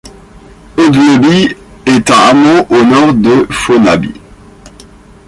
Audleby 0.77 1.55
est 1.85 2.09
un 2.09 2.13
hameau 2.15 2.65
au 2.71 2.83
nord 2.83 3.13
de 3.13 3.45
Fonaby. 3.51 4.11